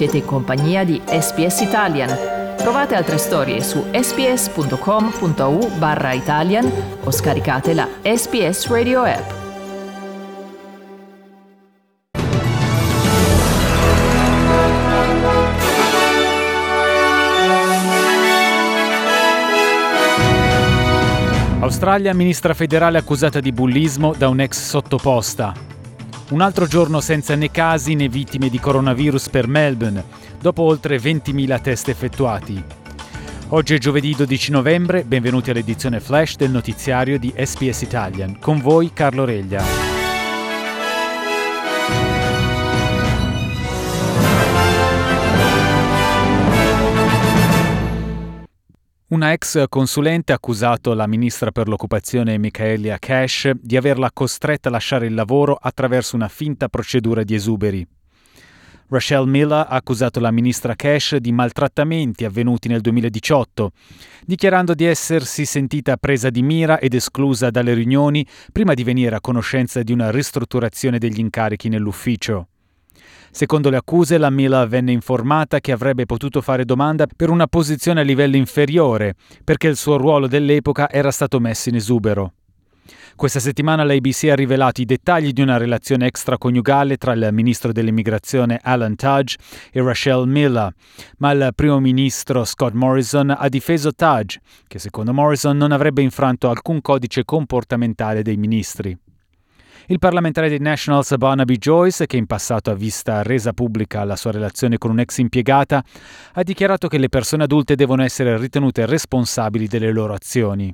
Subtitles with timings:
[0.00, 2.08] Siete in compagnia di SPS Italian.
[2.56, 6.72] Trovate altre storie su sps.com.au barra Italian
[7.04, 9.30] o scaricate la SPS Radio app.
[21.60, 25.79] Australia ministra federale accusata di bullismo da un ex sottoposta.
[26.30, 30.04] Un altro giorno senza né casi né vittime di coronavirus per Melbourne,
[30.40, 32.62] dopo oltre 20.000 test effettuati.
[33.48, 38.38] Oggi è giovedì 12 novembre, benvenuti all'edizione flash del notiziario di SPS Italian.
[38.38, 39.89] Con voi Carlo Reglia.
[49.10, 54.70] Una ex consulente ha accusato la ministra per l'occupazione Michaelia Cash di averla costretta a
[54.70, 57.84] lasciare il lavoro attraverso una finta procedura di esuberi.
[58.86, 63.72] Rachel Miller ha accusato la ministra Cash di maltrattamenti avvenuti nel 2018,
[64.26, 69.20] dichiarando di essersi sentita presa di mira ed esclusa dalle riunioni prima di venire a
[69.20, 72.49] conoscenza di una ristrutturazione degli incarichi nell'ufficio.
[73.30, 78.00] Secondo le accuse, la Mila venne informata che avrebbe potuto fare domanda per una posizione
[78.00, 82.32] a livello inferiore, perché il suo ruolo dell'epoca era stato messo in esubero.
[83.14, 88.58] Questa settimana l'ABC ha rivelato i dettagli di una relazione extraconiugale tra il ministro dell'immigrazione
[88.62, 89.36] Alan Tudge
[89.70, 90.72] e Rachelle Miller,
[91.18, 96.48] ma il primo ministro Scott Morrison ha difeso Tudge, che secondo Morrison non avrebbe infranto
[96.48, 98.96] alcun codice comportamentale dei ministri.
[99.90, 104.30] Il parlamentare dei Nationals Barnaby Joyce, che in passato ha vista resa pubblica la sua
[104.30, 105.82] relazione con un'ex impiegata,
[106.34, 110.72] ha dichiarato che le persone adulte devono essere ritenute responsabili delle loro azioni.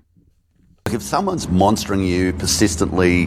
[0.90, 3.26] If someone's monstering you persistently,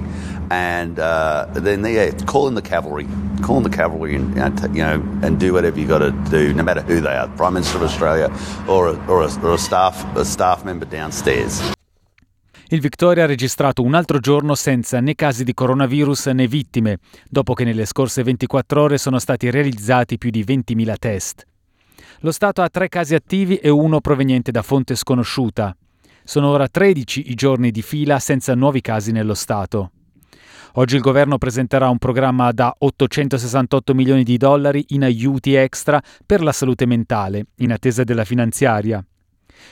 [0.49, 3.07] and uh, then yeah, call in the cavalry,
[3.41, 6.01] call in the cavalry, and you know, t- you know and do whatever you got
[6.01, 8.29] to do, no matter who they are, Prime Minister of Australia
[8.67, 11.59] or a, or a, or a staff a staff member downstairs.
[12.71, 17.55] Il Victoria ha registrato un altro giorno senza né casi di coronavirus né vittime, dopo
[17.55, 21.47] che nelle scorse 24 ore sono stati realizzati più di 20.000 test.
[22.19, 25.75] Lo Stato ha tre casi attivi e uno proveniente da fonte sconosciuta.
[26.23, 29.89] Sono ora 13 i giorni di fila senza nuovi casi nello Stato.
[30.73, 36.43] Oggi il governo presenterà un programma da 868 milioni di dollari in aiuti extra per
[36.43, 39.03] la salute mentale, in attesa della finanziaria.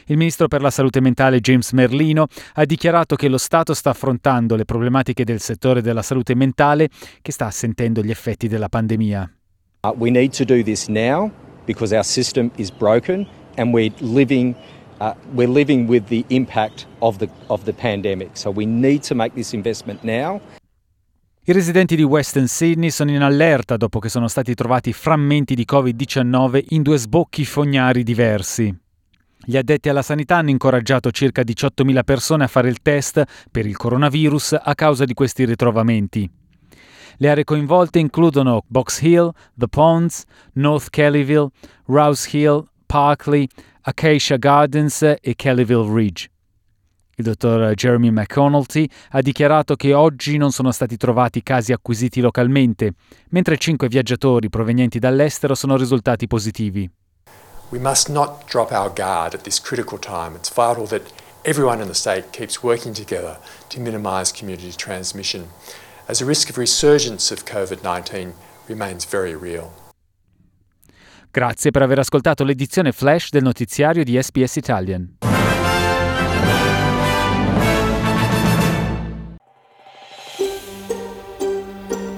[0.05, 4.55] Il ministro per la salute mentale James Merlino ha dichiarato che lo Stato sta affrontando
[4.55, 6.89] le problematiche del settore della salute mentale
[7.21, 9.31] che sta sentendo gli effetti della pandemia.
[9.83, 11.31] Uh, we need to do this now
[11.65, 13.27] because our system is broken
[13.57, 14.55] and we're living
[14.99, 18.29] uh, we're living with the impact of the of the pandemic.
[18.33, 20.41] So we need to make this investment now.
[21.49, 25.65] I residenti di Western Sydney sono in allerta dopo che sono stati trovati frammenti di
[25.65, 28.75] Covid-19 in due sbocchi fognari diversi.
[29.49, 33.77] Gli addetti alla sanità hanno incoraggiato circa 18.000 persone a fare il test per il
[33.77, 36.29] coronavirus a causa di questi ritrovamenti.
[37.15, 40.25] Le aree coinvolte includono Box Hill, The Ponds,
[40.55, 41.47] North Kellyville,
[41.85, 43.47] Rouse Hill, Parkley,
[43.83, 46.29] Acacia Gardens e Kellyville Ridge.
[47.15, 52.95] Il dottor Jeremy McConaughey ha dichiarato che oggi non sono stati trovati casi acquisiti localmente,
[53.29, 56.91] mentre cinque viaggiatori provenienti dall'estero sono risultati positivi.
[57.69, 60.35] We must not drop our guard at this critical time.
[60.35, 61.11] It's vital that
[61.43, 63.39] everyone in the state keeps working together
[63.69, 65.49] to minimise community transmission,
[66.07, 68.33] as the risk of resurgence of COVID 19
[68.69, 69.73] remains very real.
[71.29, 75.16] Grazie per aver ascoltato l'edizione flash del notiziario di SBS Italian.